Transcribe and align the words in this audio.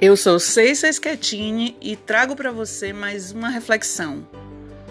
Eu 0.00 0.16
sou 0.16 0.38
Ceissa 0.38 0.92
Schettini 0.92 1.76
e 1.80 1.96
trago 1.96 2.36
para 2.36 2.52
você 2.52 2.92
mais 2.92 3.32
uma 3.32 3.48
reflexão. 3.48 4.24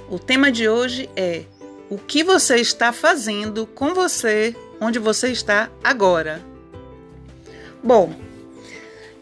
O 0.09 0.19
tema 0.19 0.51
de 0.51 0.67
hoje 0.67 1.09
é 1.15 1.45
o 1.89 1.97
que 1.97 2.25
você 2.25 2.57
está 2.57 2.91
fazendo 2.91 3.65
com 3.65 3.93
você 3.93 4.53
onde 4.81 4.99
você 4.99 5.31
está 5.31 5.71
agora. 5.81 6.43
Bom, 7.81 8.13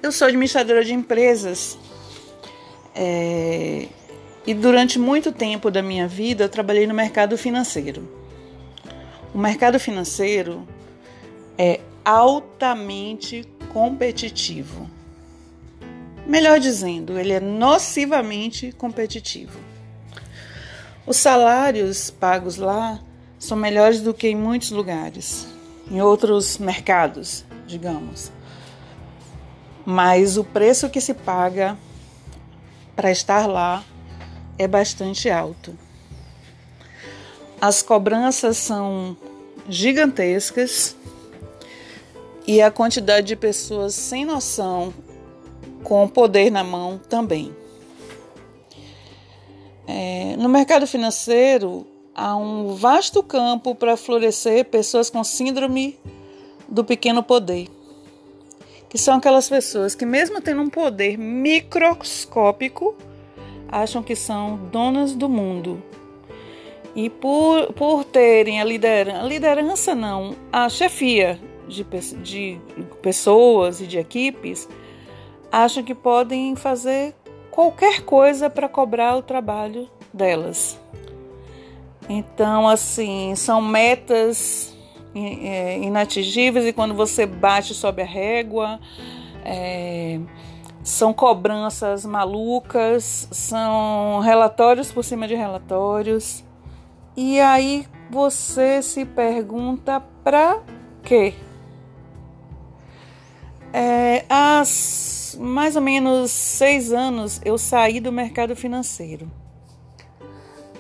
eu 0.02 0.12
sou 0.12 0.28
administradora 0.28 0.84
de 0.84 0.92
empresas 0.92 1.78
é, 2.96 3.88
e 4.48 4.56
durante 4.56 4.98
muito 4.98 5.32
tempo 5.32 5.70
da 5.70 5.84
minha 5.84 6.08
vida 6.08 6.46
eu 6.46 6.50
trabalhei 6.50 6.88
no 6.88 6.96
mercado 6.96 7.38
financeiro. 7.38 8.10
O 9.36 9.38
mercado 9.38 9.80
financeiro 9.80 10.68
é 11.60 11.80
altamente 12.04 13.48
competitivo. 13.72 14.95
Melhor 16.26 16.60
dizendo, 16.60 17.20
ele 17.20 17.34
é 17.34 17.40
nocivamente 17.40 18.72
competitivo. 18.72 19.60
Os 21.06 21.18
salários 21.18 22.10
pagos 22.10 22.58
lá 22.58 23.00
são 23.38 23.56
melhores 23.56 24.02
do 24.02 24.12
que 24.12 24.28
em 24.28 24.36
muitos 24.36 24.72
lugares, 24.72 25.48
em 25.90 26.02
outros 26.02 26.58
mercados, 26.58 27.46
digamos. 27.68 28.32
Mas 29.86 30.36
o 30.36 30.44
preço 30.44 30.90
que 30.90 31.00
se 31.00 31.14
paga 31.14 31.78
para 32.96 33.12
estar 33.12 33.46
lá 33.46 33.84
é 34.58 34.68
bastante 34.68 35.30
alto. 35.30 35.78
As 37.62 37.84
cobranças 37.84 38.58
são 38.58 39.16
gigantescas 39.70 40.96
e 42.48 42.64
a 42.64 42.72
quantidade 42.72 43.28
de 43.28 43.36
pessoas 43.36 43.94
sem 43.94 44.26
noção 44.26 44.92
com 45.86 46.08
poder 46.08 46.52
na 46.52 46.64
mão 46.64 47.00
também. 47.10 47.56
É, 49.88 50.36
no 50.36 50.50
mercado 50.50 50.88
financeiro, 50.88 51.86
há 52.14 52.36
um 52.36 52.74
vasto 52.74 53.22
campo 53.22 53.76
para 53.76 53.96
florescer 53.96 54.66
pessoas 54.66 55.12
com 55.12 55.24
síndrome 55.24 55.98
do 56.68 56.84
pequeno 56.84 57.22
poder, 57.22 57.68
que 58.90 58.98
são 58.98 59.16
aquelas 59.16 59.48
pessoas 59.48 59.94
que, 59.94 60.08
mesmo 60.08 60.42
tendo 60.42 60.64
um 60.64 60.70
poder 60.70 61.20
microscópico, 61.20 62.96
acham 63.68 64.02
que 64.02 64.16
são 64.16 64.58
donas 64.72 65.14
do 65.14 65.30
mundo. 65.30 65.82
E 66.96 67.12
por, 67.12 67.74
por 67.74 68.04
terem 68.06 68.60
a 68.60 68.64
liderança, 68.64 69.22
liderança 69.22 69.94
não, 69.94 70.36
a 70.52 70.68
chefia 70.68 71.40
de, 71.68 71.86
de 72.24 72.60
pessoas 73.04 73.82
e 73.82 73.86
de 73.86 74.00
equipes, 74.00 74.68
acham 75.56 75.82
que 75.82 75.96
podem 75.96 76.54
fazer 76.54 77.16
qualquer 77.50 78.02
coisa 78.02 78.50
para 78.50 78.68
cobrar 78.68 79.16
o 79.16 79.22
trabalho 79.22 79.90
delas. 80.14 80.78
Então, 82.10 82.68
assim, 82.68 83.34
são 83.38 83.62
metas 83.62 84.76
é, 85.16 85.80
inatingíveis 85.80 86.66
e 86.66 86.74
quando 86.74 86.94
você 86.94 87.26
bate 87.26 87.74
sob 87.74 88.02
a 88.02 88.06
régua, 88.06 88.82
é, 89.46 90.20
são 90.84 91.14
cobranças 91.14 92.06
malucas, 92.06 93.30
são 93.32 94.20
relatórios 94.20 94.92
por 94.92 95.06
cima 95.06 95.26
de 95.26 95.36
relatórios. 95.36 96.44
E 97.16 97.40
aí 97.40 97.88
você 98.12 98.82
se 98.82 99.06
pergunta 99.06 100.04
para 100.22 100.62
quê? 101.02 101.34
É, 103.78 104.24
há 104.30 104.64
mais 105.38 105.76
ou 105.76 105.82
menos 105.82 106.32
seis 106.32 106.94
anos 106.94 107.42
eu 107.44 107.58
saí 107.58 108.00
do 108.00 108.10
mercado 108.10 108.56
financeiro. 108.56 109.30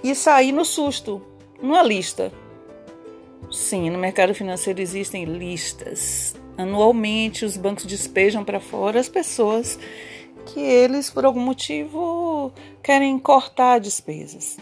E 0.02 0.16
saí 0.16 0.53
no 0.53 0.64
susto, 0.64 1.22
numa 1.62 1.84
lista. 1.84 2.31
Sim, 3.52 3.90
no 3.90 4.00
mercado 4.00 4.34
financeiro 4.34 4.81
existem 4.81 5.25
listas. 5.25 6.38
Anualmente 6.58 7.44
os 7.44 7.58
bancos 7.58 7.84
despejam 7.86 8.46
para 8.46 8.62
fora 8.62 8.97
as 8.97 9.09
pessoas 9.09 9.78
que 10.46 10.62
eles, 10.62 11.09
por 11.09 11.25
algum 11.25 11.41
motivo, 11.41 12.53
querem 12.81 13.20
cortar 13.20 13.81
despesas. 13.81 14.58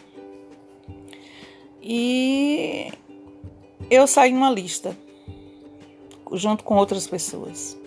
E 1.80 2.92
eu 3.92 4.08
saí 4.08 4.32
numa 4.32 4.50
lista, 4.50 4.98
junto 6.32 6.64
com 6.64 6.78
outras 6.78 7.06
pessoas. 7.06 7.83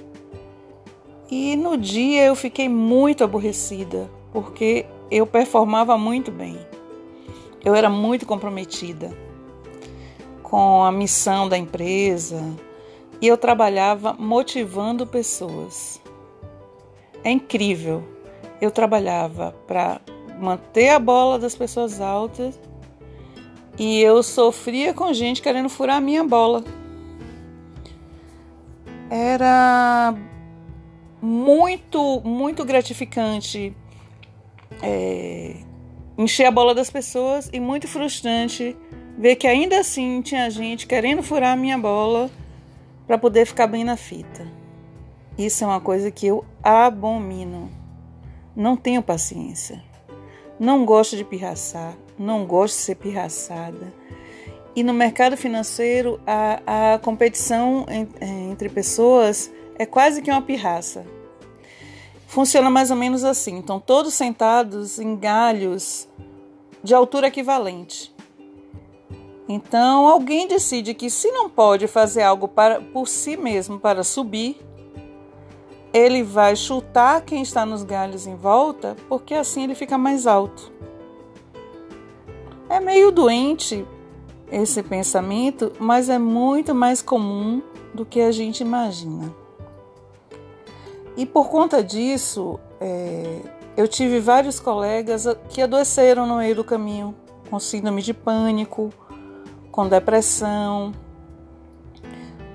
E 1.31 1.57
no 1.57 1.77
dia 1.77 2.25
eu 2.25 2.37
fiquei 2.37 2.69
muito 2.69 3.25
aborrecida, 3.25 4.09
porque 4.33 4.87
eu 5.11 5.27
performava 5.27 5.99
muito 5.99 6.31
bem. 6.31 6.59
Eu 7.65 7.75
era 7.75 7.91
muito 7.91 8.25
comprometida 8.25 9.11
com 10.43 10.85
a 10.85 10.93
missão 10.93 11.49
da 11.49 11.59
empresa 11.59 12.41
e 13.21 13.27
eu 13.27 13.37
trabalhava 13.37 14.13
motivando 14.13 15.07
pessoas. 15.07 16.01
É 17.25 17.31
incrível. 17.31 18.05
Eu 18.61 18.71
trabalhava 18.71 19.53
para 19.67 20.01
manter 20.39 20.91
a 20.91 20.99
bola 20.99 21.39
das 21.39 21.57
pessoas 21.57 22.01
altas 22.01 22.59
e 23.79 24.01
eu 24.01 24.23
sofria 24.23 24.95
com 24.95 25.13
gente 25.13 25.43
querendo 25.43 25.69
furar 25.69 25.97
a 25.97 26.01
minha 26.01 26.23
bola. 26.23 26.63
Era 29.11 30.15
muito, 31.27 32.21
muito 32.21 32.65
gratificante 32.65 33.75
é, 34.81 35.57
encher 36.17 36.45
a 36.45 36.53
bola 36.53 36.73
das 36.73 36.89
pessoas 36.89 37.51
e 37.53 37.59
muito 37.59 37.89
frustrante 37.89 38.77
ver 39.19 39.35
que 39.35 39.49
ainda 39.49 39.81
assim 39.81 40.23
tinha 40.23 40.49
gente 40.49 40.87
querendo 40.87 41.25
furar 41.25 41.55
a 41.55 41.57
minha 41.57 41.77
bola 41.77 42.31
para 43.09 43.19
poder 43.19 43.45
ficar 43.45 43.67
bem 43.67 43.83
na 43.83 43.97
fita. 43.97 44.47
Isso 45.37 45.65
é 45.65 45.67
uma 45.67 45.81
coisa 45.81 46.13
que 46.13 46.29
eu 46.29 46.45
abomino. 46.63 47.73
Não 48.55 48.77
tenho 48.77 49.03
paciência. 49.03 49.83
Não 50.61 50.85
gosto 50.85 51.17
de 51.17 51.25
pirraçar, 51.25 51.97
não 52.17 52.47
gosto 52.47 52.77
de 52.77 52.83
ser 52.83 52.95
pirraçada. 52.95 53.93
E 54.77 54.85
no 54.85 54.95
mercado 54.95 55.37
financeiro, 55.37 56.21
a, 56.25 56.95
a 56.95 56.99
competição 57.01 57.85
entre 58.21 58.69
pessoas 58.69 59.51
é 59.77 59.85
quase 59.85 60.23
que 60.23 60.31
uma 60.31 60.41
pirraça. 60.41 61.16
Funciona 62.27 62.69
mais 62.69 62.91
ou 62.91 62.97
menos 62.97 63.25
assim: 63.25 63.57
então, 63.57 63.81
todos 63.81 64.15
sentados 64.15 64.99
em 64.99 65.17
galhos 65.17 66.09
de 66.83 66.95
altura 66.95 67.29
equivalente. 67.29 68.15
Então, 69.49 70.09
alguém 70.09 70.49
decide 70.49 70.93
que, 70.93 71.09
se 71.09 71.31
não 71.31 71.49
pode 71.49 71.87
fazer 71.87 72.23
algo 72.23 72.49
para, 72.49 72.81
por 72.81 73.07
si 73.07 73.37
mesmo 73.37 73.79
para 73.79 74.03
subir, 74.03 74.61
ele 75.93 76.23
vai 76.23 76.57
chutar 76.57 77.23
quem 77.23 77.43
está 77.43 77.65
nos 77.65 77.85
galhos 77.85 78.27
em 78.27 78.35
volta, 78.35 78.97
porque 79.09 79.35
assim 79.35 79.63
ele 79.63 79.75
fica 79.75 79.97
mais 79.97 80.27
alto. 80.27 80.73
É 82.69 82.81
meio 82.81 83.13
doente 83.13 83.87
esse 84.51 84.83
pensamento, 84.83 85.73
mas 85.79 86.09
é 86.09 86.19
muito 86.19 86.75
mais 86.75 87.01
comum 87.01 87.63
do 87.95 88.05
que 88.05 88.21
a 88.21 88.33
gente 88.33 88.61
imagina. 88.61 89.33
E 91.17 91.25
por 91.25 91.49
conta 91.49 91.83
disso, 91.83 92.61
é, 92.81 93.41
eu 93.77 93.89
tive 93.89 94.21
vários 94.21 94.61
colegas 94.61 95.27
que 95.49 95.63
adoeceram 95.63 96.27
no 96.27 96.37
meio 96.37 96.55
do 96.55 96.65
caminho, 96.65 97.15
com 97.49 97.59
síndrome 97.59 98.03
de 98.03 98.13
pânico, 98.13 98.93
com 99.71 99.89
depressão, 99.89 100.93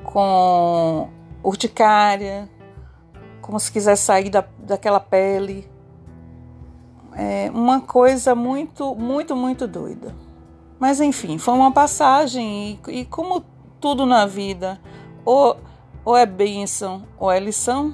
com 0.03 1.09
urticária, 1.43 2.49
como 3.41 3.59
se 3.59 3.71
quiser 3.71 3.95
sair 3.95 4.29
da, 4.29 4.43
daquela 4.59 4.99
pele. 4.99 5.69
É 7.13 7.49
uma 7.53 7.81
coisa 7.81 8.35
muito, 8.35 8.95
muito, 8.95 9.35
muito 9.35 9.67
doida. 9.67 10.15
Mas 10.79 11.01
enfim, 11.01 11.37
foi 11.37 11.53
uma 11.53 11.71
passagem 11.71 12.79
e, 12.87 13.01
e 13.01 13.05
como 13.05 13.43
tudo 13.79 14.05
na 14.05 14.25
vida, 14.25 14.79
ou, 15.25 15.57
ou 16.05 16.15
é 16.15 16.25
bênção 16.25 17.03
ou 17.19 17.31
é 17.31 17.39
lição, 17.39 17.93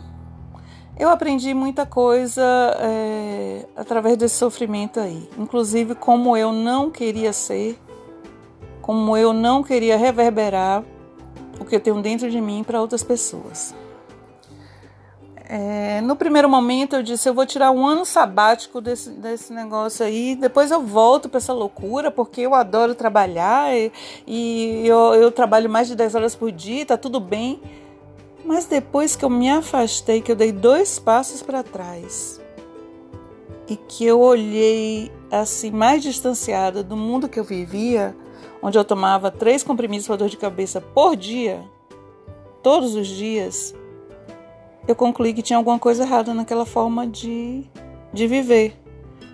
eu 1.00 1.10
aprendi 1.10 1.54
muita 1.54 1.86
coisa 1.86 2.44
é, 2.80 3.66
através 3.76 4.18
desse 4.18 4.36
sofrimento 4.36 5.00
aí, 5.00 5.30
inclusive 5.38 5.94
como 5.94 6.36
eu 6.36 6.52
não 6.52 6.90
queria 6.90 7.32
ser, 7.32 7.80
como 8.82 9.16
eu 9.16 9.32
não 9.32 9.62
queria 9.62 9.98
reverberar 9.98 10.84
o 11.60 11.66
que 11.66 11.76
eu 11.76 11.80
tenho 11.80 12.02
dentro 12.02 12.30
de 12.32 12.42
mim 12.42 12.64
para 12.64 12.82
outras 12.82 13.04
pessoas. 13.04 13.76
É, 15.50 16.02
no 16.02 16.16
primeiro 16.16 16.50
momento 16.50 16.98
eu 16.98 17.04
disse 17.04 17.30
eu 17.30 17.34
vou 17.34 17.46
tirar 17.46 17.72
um 17.72 17.88
ano 17.88 18.04
sabático 18.04 18.82
desse, 18.82 19.12
desse 19.12 19.54
negócio 19.54 20.06
aí, 20.06 20.36
depois 20.36 20.72
eu 20.72 20.82
volto 20.82 21.30
para 21.30 21.38
essa 21.38 21.54
loucura 21.54 22.12
porque 22.12 22.42
eu 22.42 22.54
adoro 22.54 22.94
trabalhar 22.94 23.74
e, 23.74 23.90
e 24.26 24.86
eu, 24.86 25.14
eu 25.14 25.32
trabalho 25.32 25.70
mais 25.70 25.88
de 25.88 25.96
10 25.96 26.16
horas 26.16 26.36
por 26.36 26.52
dia, 26.52 26.86
tá 26.86 26.98
tudo 26.98 27.20
bem. 27.20 27.62
Mas 28.48 28.66
depois 28.66 29.14
que 29.14 29.26
eu 29.26 29.30
me 29.30 29.50
afastei, 29.50 30.22
que 30.22 30.32
eu 30.32 30.36
dei 30.36 30.54
dois 30.54 30.98
passos 30.98 31.44
para 31.44 31.64
trás 31.64 32.40
e 33.68 33.76
que 33.76 34.06
eu 34.06 34.22
olhei 34.22 35.12
assim 35.30 35.70
mais 35.70 36.02
distanciada 36.02 36.82
do 36.82 36.96
mundo 36.96 37.28
que 37.28 37.38
eu 37.38 37.44
vivia, 37.44 38.16
onde 38.64 38.78
eu 38.78 38.86
tomava 38.86 39.30
três 39.30 39.64
comprimidos 39.64 40.08
para 40.08 40.16
dor 40.16 40.30
de 40.30 40.38
cabeça 40.38 40.80
por 40.80 41.18
dia, 41.18 41.62
todos 42.64 42.96
os 42.96 43.06
dias, 43.08 43.76
eu 44.88 44.96
concluí 44.96 45.34
que 45.34 45.42
tinha 45.42 45.58
alguma 45.58 45.78
coisa 45.78 46.04
errada 46.04 46.34
naquela 46.34 46.66
forma 46.66 47.06
de, 47.06 47.66
de 48.14 48.28
viver. 48.28 48.80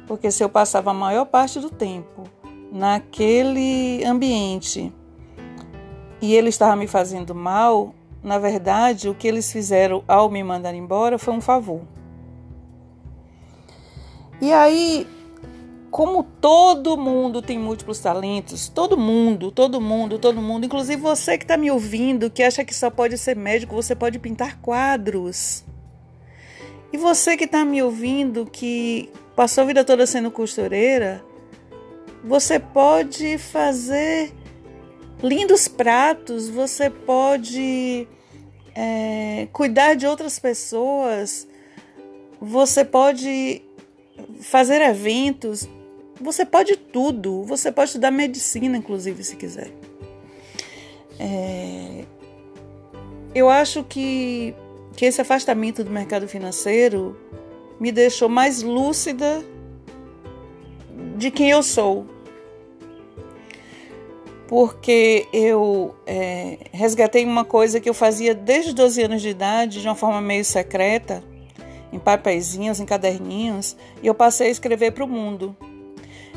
Porque 0.07 0.31
se 0.31 0.43
eu 0.43 0.49
passava 0.49 0.89
a 0.89 0.93
maior 0.93 1.25
parte 1.25 1.59
do 1.59 1.69
tempo 1.69 2.23
naquele 2.71 4.03
ambiente 4.05 4.91
e 6.19 6.33
ele 6.33 6.49
estava 6.49 6.75
me 6.75 6.87
fazendo 6.87 7.35
mal, 7.35 7.93
na 8.23 8.39
verdade, 8.39 9.09
o 9.09 9.13
que 9.13 9.27
eles 9.27 9.51
fizeram 9.51 10.03
ao 10.07 10.29
me 10.29 10.41
mandar 10.43 10.73
embora 10.73 11.19
foi 11.19 11.33
um 11.33 11.41
favor. 11.41 11.81
E 14.41 14.51
aí, 14.51 15.05
como 15.91 16.23
todo 16.23 16.97
mundo 16.97 17.41
tem 17.41 17.59
múltiplos 17.59 17.99
talentos, 17.99 18.67
todo 18.67 18.97
mundo, 18.97 19.51
todo 19.51 19.79
mundo, 19.79 20.17
todo 20.17 20.41
mundo, 20.41 20.65
inclusive 20.65 21.01
você 21.01 21.37
que 21.37 21.43
está 21.43 21.57
me 21.57 21.69
ouvindo, 21.69 22.29
que 22.29 22.41
acha 22.41 22.63
que 22.63 22.73
só 22.73 22.89
pode 22.89 23.17
ser 23.17 23.35
médico, 23.35 23.75
você 23.75 23.93
pode 23.95 24.17
pintar 24.19 24.59
quadros. 24.59 25.63
E 26.91 26.97
você 26.97 27.35
que 27.35 27.43
está 27.43 27.65
me 27.65 27.83
ouvindo, 27.83 28.45
que 28.45 29.11
passou 29.35 29.63
a 29.63 29.67
vida 29.67 29.83
toda 29.83 30.05
sendo 30.05 30.31
costureira, 30.31 31.23
você 32.23 32.57
pode 32.59 33.37
fazer 33.37 34.33
lindos 35.21 35.67
pratos, 35.67 36.49
você 36.49 36.89
pode 36.89 38.07
é, 38.75 39.47
cuidar 39.51 39.95
de 39.95 40.05
outras 40.05 40.39
pessoas, 40.39 41.47
você 42.39 42.83
pode 42.83 43.61
fazer 44.41 44.81
eventos, 44.81 45.67
você 46.19 46.45
pode 46.45 46.75
tudo. 46.77 47.43
Você 47.43 47.71
pode 47.71 47.89
estudar 47.89 48.11
medicina, 48.11 48.77
inclusive, 48.77 49.23
se 49.23 49.35
quiser. 49.35 49.71
É, 51.19 52.05
eu 53.35 53.49
acho 53.49 53.83
que, 53.83 54.55
que 54.95 55.05
esse 55.05 55.21
afastamento 55.21 55.83
do 55.83 55.91
mercado 55.91 56.27
financeiro 56.27 57.17
me 57.79 57.91
deixou 57.91 58.29
mais 58.29 58.61
lúcida 58.61 59.43
de 61.17 61.29
quem 61.31 61.49
eu 61.49 61.61
sou. 61.61 62.07
Porque 64.53 65.27
eu 65.33 65.95
é, 66.05 66.59
resgatei 66.71 67.25
uma 67.25 67.43
coisa 67.43 67.79
que 67.79 67.89
eu 67.89 67.93
fazia 67.95 68.35
desde 68.35 68.71
12 68.71 69.01
anos 69.01 69.21
de 69.23 69.29
idade, 69.29 69.81
de 69.81 69.87
uma 69.87 69.95
forma 69.95 70.21
meio 70.21 70.45
secreta, 70.45 71.23
em 71.91 71.97
papeizinhos, 71.97 72.79
em 72.79 72.85
caderninhos, 72.85 73.75
e 74.03 74.05
eu 74.05 74.13
passei 74.13 74.49
a 74.49 74.51
escrever 74.51 74.91
para 74.91 75.03
o 75.03 75.07
mundo. 75.07 75.57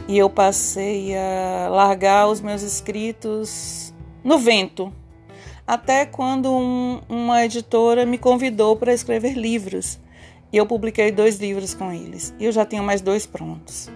E 0.08 0.16
eu 0.16 0.30
passei 0.30 1.14
a 1.14 1.68
largar 1.68 2.26
os 2.28 2.40
meus 2.40 2.62
escritos 2.62 3.92
no 4.24 4.38
vento. 4.38 4.90
Até 5.66 6.06
quando 6.06 6.50
um, 6.50 7.02
uma 7.10 7.44
editora 7.44 8.06
me 8.06 8.16
convidou 8.16 8.76
para 8.76 8.94
escrever 8.94 9.34
livros. 9.34 10.00
E 10.50 10.56
eu 10.56 10.64
publiquei 10.64 11.12
dois 11.12 11.36
livros 11.36 11.74
com 11.74 11.92
eles. 11.92 12.34
E 12.38 12.46
eu 12.46 12.52
já 12.52 12.64
tenho 12.64 12.82
mais 12.82 13.02
dois 13.02 13.26
prontos. 13.26 13.90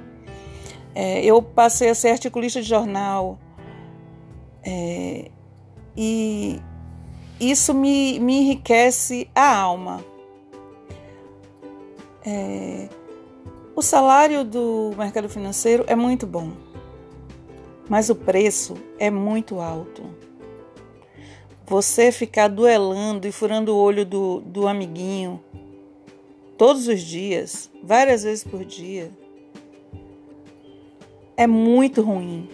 É, 0.94 1.24
eu 1.24 1.40
passei 1.40 1.88
a 1.88 1.94
ser 1.94 2.10
articulista 2.10 2.60
de 2.60 2.68
jornal. 2.68 3.38
É, 4.64 5.30
e 5.96 6.60
isso 7.40 7.72
me, 7.72 8.18
me 8.20 8.40
enriquece 8.40 9.28
a 9.34 9.56
alma. 9.56 10.04
É, 12.24 12.88
o 13.74 13.82
salário 13.82 14.44
do 14.44 14.92
mercado 14.96 15.28
financeiro 15.28 15.84
é 15.86 15.96
muito 15.96 16.26
bom, 16.26 16.52
mas 17.88 18.10
o 18.10 18.14
preço 18.14 18.74
é 18.98 19.10
muito 19.10 19.60
alto. 19.60 20.02
Você 21.66 22.12
ficar 22.12 22.48
duelando 22.48 23.26
e 23.26 23.32
furando 23.32 23.74
o 23.74 23.78
olho 23.78 24.04
do, 24.04 24.40
do 24.40 24.68
amiguinho 24.68 25.40
todos 26.58 26.88
os 26.88 27.00
dias, 27.00 27.70
várias 27.82 28.22
vezes 28.22 28.44
por 28.44 28.66
dia, 28.66 29.10
é 31.34 31.46
muito 31.46 32.02
ruim, 32.02 32.50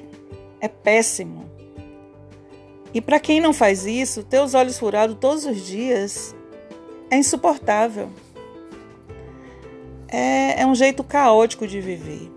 é 0.60 0.68
péssimo. 0.68 1.55
E 2.96 3.00
para 3.02 3.20
quem 3.20 3.40
não 3.40 3.52
faz 3.52 3.84
isso, 3.84 4.22
ter 4.22 4.40
os 4.40 4.54
olhos 4.54 4.78
furados 4.78 5.18
todos 5.20 5.44
os 5.44 5.66
dias 5.66 6.34
é 7.10 7.18
insuportável 7.18 8.08
é, 10.08 10.62
é 10.62 10.66
um 10.66 10.74
jeito 10.74 11.04
caótico 11.04 11.66
de 11.66 11.78
viver. 11.78 12.32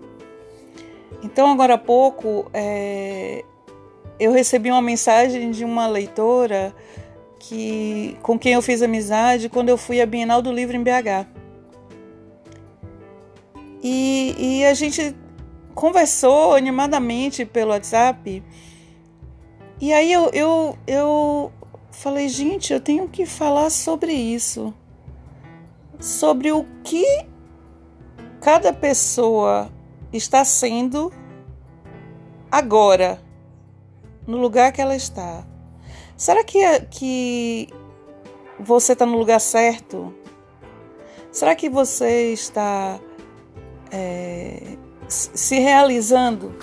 Então, 1.22 1.50
agora 1.50 1.74
há 1.74 1.78
pouco, 1.78 2.50
é, 2.52 3.42
eu 4.18 4.32
recebi 4.32 4.70
uma 4.70 4.82
mensagem 4.82 5.50
de 5.50 5.64
uma 5.64 5.86
leitora 5.86 6.76
que, 7.38 8.18
com 8.20 8.38
quem 8.38 8.52
eu 8.52 8.60
fiz 8.60 8.82
amizade 8.82 9.48
quando 9.48 9.70
eu 9.70 9.78
fui 9.78 9.98
à 9.98 10.04
Bienal 10.04 10.42
do 10.42 10.52
Livro 10.52 10.76
em 10.76 10.82
BH. 10.82 11.26
E, 13.82 14.34
e 14.38 14.66
a 14.66 14.74
gente 14.74 15.16
conversou 15.74 16.54
animadamente 16.54 17.46
pelo 17.46 17.70
WhatsApp. 17.70 18.42
E 19.80 19.94
aí 19.94 20.12
eu, 20.12 20.28
eu, 20.34 20.78
eu 20.86 21.52
falei, 21.90 22.28
gente, 22.28 22.70
eu 22.70 22.80
tenho 22.80 23.08
que 23.08 23.24
falar 23.24 23.70
sobre 23.70 24.12
isso. 24.12 24.74
Sobre 25.98 26.52
o 26.52 26.66
que 26.84 27.06
cada 28.40 28.74
pessoa 28.74 29.70
está 30.12 30.44
sendo 30.44 31.10
agora, 32.50 33.22
no 34.26 34.36
lugar 34.36 34.70
que 34.70 34.82
ela 34.82 34.94
está. 34.94 35.46
Será 36.14 36.44
que, 36.44 36.58
que 36.90 37.68
você 38.58 38.92
está 38.92 39.06
no 39.06 39.16
lugar 39.16 39.40
certo? 39.40 40.14
Será 41.32 41.54
que 41.54 41.70
você 41.70 42.32
está 42.32 43.00
é, 43.90 44.76
se 45.08 45.58
realizando? 45.58 46.54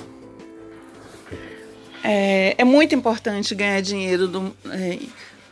É, 2.03 2.55
é, 2.57 2.63
muito 2.63 2.93
importante 2.95 3.55
ganhar 3.55 3.81
dinheiro 3.81 4.27
do, 4.27 4.55
é, 4.71 4.99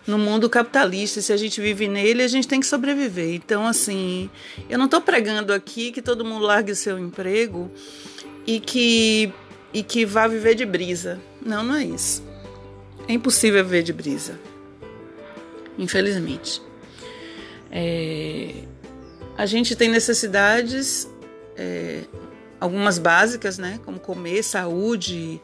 no 0.05 0.17
mundo 0.17 0.49
capitalista, 0.49 1.21
se 1.21 1.33
a 1.33 1.37
gente 1.37 1.59
vive 1.59 1.87
nele, 1.87 2.23
a 2.23 2.27
gente 2.27 2.47
tem 2.47 2.59
que 2.59 2.65
sobreviver. 2.65 3.33
Então, 3.33 3.65
assim, 3.65 4.29
eu 4.69 4.77
não 4.77 4.85
estou 4.85 5.01
pregando 5.01 5.51
aqui 5.53 5.91
que 5.91 6.01
todo 6.01 6.23
mundo 6.23 6.45
largue 6.45 6.71
o 6.71 6.75
seu 6.75 6.99
emprego 6.99 7.71
e 8.45 8.59
que, 8.59 9.33
e 9.73 9.81
que 9.81 10.05
vá 10.05 10.27
viver 10.27 10.55
de 10.55 10.65
brisa. 10.65 11.19
Não, 11.43 11.63
não 11.63 11.75
é 11.75 11.83
isso. 11.83 12.23
É 13.07 13.13
impossível 13.13 13.63
viver 13.63 13.83
de 13.83 13.93
brisa. 13.93 14.39
Infelizmente. 15.77 16.61
É, 17.71 18.63
a 19.37 19.45
gente 19.45 19.75
tem 19.75 19.89
necessidades, 19.89 21.09
é, 21.57 22.03
algumas 22.59 22.97
básicas, 22.97 23.57
né? 23.57 23.79
Como 23.83 23.99
comer, 23.99 24.43
saúde 24.43 25.41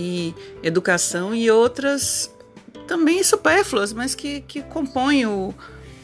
e 0.00 0.32
educação, 0.62 1.34
e 1.34 1.50
outras 1.50 2.32
também 2.86 3.20
supérfluas, 3.24 3.92
mas 3.92 4.14
que, 4.14 4.42
que 4.42 4.62
compõem 4.62 5.26
o, 5.26 5.52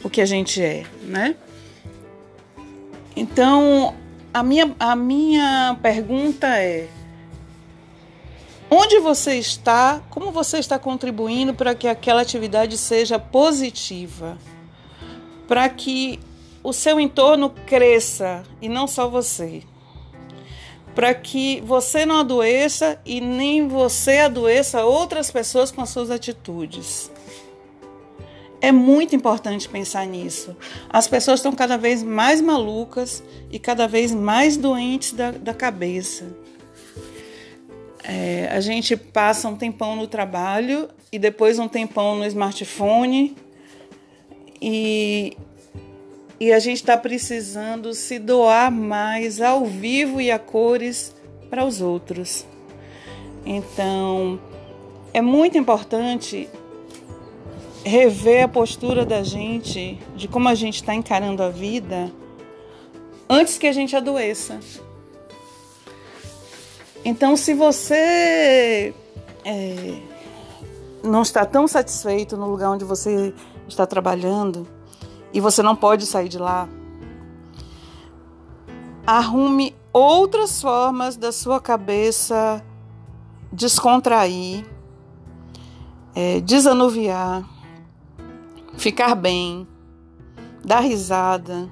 o 0.03 0.09
que 0.09 0.19
a 0.19 0.25
gente 0.25 0.61
é, 0.61 0.85
né? 1.03 1.37
Então, 3.15 3.95
a 4.33 4.43
minha, 4.43 4.75
a 4.77 4.97
minha 4.97 5.79
pergunta 5.81 6.45
é: 6.45 6.89
onde 8.69 8.99
você 8.99 9.35
está, 9.35 10.01
como 10.09 10.29
você 10.29 10.57
está 10.57 10.77
contribuindo 10.77 11.53
para 11.53 11.73
que 11.73 11.87
aquela 11.87 12.21
atividade 12.21 12.77
seja 12.77 13.17
positiva? 13.17 14.37
Para 15.47 15.69
que 15.69 16.19
o 16.61 16.73
seu 16.73 16.99
entorno 16.99 17.49
cresça 17.65 18.43
e 18.61 18.67
não 18.67 18.87
só 18.87 19.07
você 19.07 19.63
para 20.95 21.13
que 21.13 21.61
você 21.61 22.05
não 22.05 22.19
adoeça 22.19 22.97
e 23.05 23.19
nem 23.19 23.67
você 23.67 24.19
adoeça 24.19 24.85
outras 24.85 25.29
pessoas 25.29 25.69
com 25.69 25.81
as 25.81 25.89
suas 25.89 26.09
atitudes. 26.09 27.11
É 28.61 28.71
muito 28.71 29.13
importante 29.13 29.67
pensar 29.67 30.07
nisso. 30.07 30.55
As 30.89 31.07
pessoas 31.07 31.39
estão 31.39 31.51
cada 31.51 31.77
vez 31.77 32.01
mais 32.01 32.39
malucas 32.39 33.21
e 33.51 33.59
cada 33.59 33.87
vez 33.87 34.13
mais 34.13 34.55
doentes 34.55 35.11
da, 35.11 35.31
da 35.31 35.53
cabeça. 35.53 36.25
É, 38.01 38.47
a 38.51 38.61
gente 38.61 38.95
passa 38.95 39.49
um 39.49 39.55
tempão 39.55 39.95
no 39.95 40.07
trabalho 40.07 40.87
e 41.11 41.19
depois 41.19 41.59
um 41.59 41.67
tempão 41.67 42.15
no 42.15 42.25
smartphone 42.25 43.35
e 44.61 45.35
e 46.39 46.51
a 46.51 46.59
gente 46.59 46.77
está 46.77 46.97
precisando 46.97 47.93
se 47.93 48.19
doar 48.19 48.71
mais 48.71 49.39
ao 49.39 49.65
vivo 49.65 50.19
e 50.19 50.31
a 50.31 50.39
cores 50.39 51.15
para 51.49 51.63
os 51.63 51.81
outros. 51.81 52.45
Então, 53.45 54.39
é 55.13 55.21
muito 55.21 55.57
importante 55.57 56.49
rever 57.85 58.43
a 58.43 58.47
postura 58.47 59.05
da 59.05 59.23
gente, 59.23 59.99
de 60.15 60.27
como 60.27 60.49
a 60.49 60.55
gente 60.55 60.75
está 60.75 60.93
encarando 60.93 61.43
a 61.43 61.49
vida, 61.49 62.11
antes 63.29 63.57
que 63.57 63.67
a 63.67 63.71
gente 63.71 63.95
adoeça. 63.95 64.59
Então, 67.05 67.37
se 67.37 67.53
você 67.53 68.93
é, 69.45 69.99
não 71.03 71.21
está 71.21 71.45
tão 71.45 71.67
satisfeito 71.67 72.35
no 72.35 72.49
lugar 72.49 72.71
onde 72.71 72.83
você 72.83 73.31
está 73.67 73.85
trabalhando 73.85 74.67
e 75.35 75.41
você 75.41 75.61
não 75.61 75.75
pode 75.75 76.05
sair 76.05 76.29
de 76.29 76.39
lá, 76.39 76.69
arrume 79.05 79.75
outras 79.91 80.61
formas 80.61 81.17
da 81.17 81.29
sua 81.29 81.59
cabeça 81.59 82.63
descontrair, 83.51 84.65
é, 86.15 86.39
desanuviar, 86.39 87.43
ficar 88.77 89.13
bem, 89.13 89.67
dar 90.63 90.79
risada. 90.79 91.69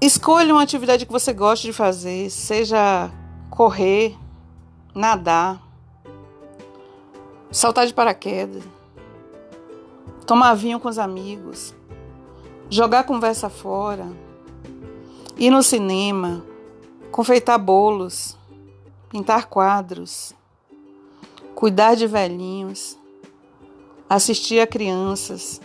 Escolha 0.00 0.54
uma 0.54 0.62
atividade 0.62 1.04
que 1.04 1.10
você 1.10 1.32
goste 1.32 1.66
de 1.66 1.72
fazer, 1.72 2.30
seja 2.30 3.10
correr, 3.50 4.16
nadar, 4.94 5.60
saltar 7.50 7.88
de 7.88 7.92
paraquedas, 7.92 8.62
tomar 10.30 10.54
vinho 10.54 10.78
com 10.78 10.88
os 10.88 10.96
amigos, 10.96 11.74
jogar 12.68 13.02
conversa 13.02 13.50
fora, 13.50 14.06
ir 15.36 15.50
no 15.50 15.60
cinema, 15.60 16.44
confeitar 17.10 17.58
bolos, 17.58 18.38
pintar 19.08 19.48
quadros, 19.48 20.32
cuidar 21.52 21.96
de 21.96 22.06
velhinhos, 22.06 22.96
assistir 24.08 24.60
a 24.60 24.68
crianças, 24.68 25.60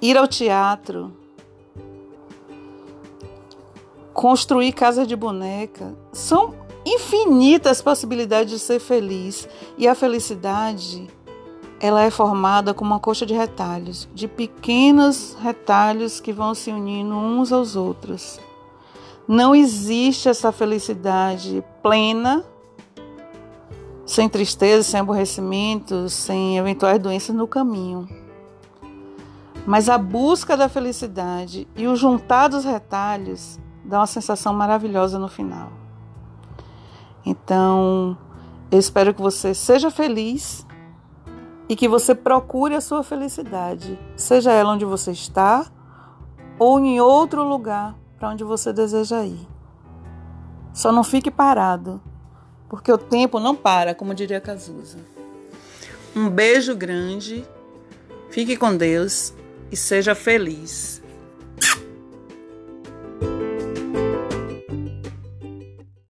ir 0.00 0.16
ao 0.16 0.28
teatro, 0.28 1.12
construir 4.14 4.70
casa 4.70 5.04
de 5.04 5.16
boneca. 5.16 5.92
São 6.12 6.54
infinitas 6.84 7.82
possibilidades 7.82 8.52
de 8.52 8.60
ser 8.60 8.78
feliz 8.78 9.48
e 9.76 9.88
a 9.88 9.96
felicidade 9.96 11.08
ela 11.80 12.02
é 12.02 12.10
formada 12.10 12.72
como 12.72 12.92
uma 12.92 13.00
coxa 13.00 13.26
de 13.26 13.34
retalhos, 13.34 14.08
de 14.14 14.26
pequenos 14.26 15.36
retalhos 15.40 16.20
que 16.20 16.32
vão 16.32 16.54
se 16.54 16.70
unindo 16.70 17.14
uns 17.14 17.52
aos 17.52 17.76
outros. 17.76 18.40
Não 19.28 19.54
existe 19.54 20.28
essa 20.28 20.52
felicidade 20.52 21.62
plena 21.82 22.44
sem 24.06 24.28
tristeza, 24.28 24.84
sem 24.84 25.00
aborrecimento, 25.00 26.08
sem 26.08 26.56
eventuais 26.56 27.00
doenças 27.00 27.34
no 27.34 27.46
caminho. 27.46 28.08
Mas 29.66 29.88
a 29.88 29.98
busca 29.98 30.56
da 30.56 30.68
felicidade 30.68 31.66
e 31.76 31.88
o 31.88 31.96
juntar 31.96 32.48
dos 32.48 32.64
retalhos 32.64 33.58
dá 33.84 33.98
uma 33.98 34.06
sensação 34.06 34.54
maravilhosa 34.54 35.18
no 35.18 35.28
final. 35.28 35.72
Então, 37.24 38.16
eu 38.70 38.78
espero 38.78 39.12
que 39.12 39.20
você 39.20 39.52
seja 39.52 39.90
feliz 39.90 40.65
e 41.68 41.74
que 41.74 41.88
você 41.88 42.14
procure 42.14 42.74
a 42.74 42.80
sua 42.80 43.02
felicidade, 43.02 43.98
seja 44.16 44.52
ela 44.52 44.72
onde 44.72 44.84
você 44.84 45.10
está 45.10 45.66
ou 46.58 46.78
em 46.78 47.00
outro 47.00 47.42
lugar 47.42 47.96
para 48.18 48.30
onde 48.30 48.44
você 48.44 48.72
deseja 48.72 49.24
ir. 49.24 49.46
Só 50.72 50.92
não 50.92 51.02
fique 51.02 51.30
parado 51.30 52.00
porque 52.68 52.90
o 52.90 52.98
tempo 52.98 53.38
não 53.38 53.54
para, 53.54 53.94
como 53.94 54.14
diria 54.14 54.40
Cazuza. 54.40 54.98
Um 56.14 56.28
beijo 56.28 56.74
grande, 56.74 57.44
fique 58.30 58.56
com 58.56 58.76
Deus 58.76 59.32
e 59.70 59.76
seja 59.76 60.14
feliz. 60.14 61.02